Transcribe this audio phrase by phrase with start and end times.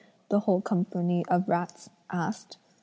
[0.29, 2.57] the whole company of rats asked.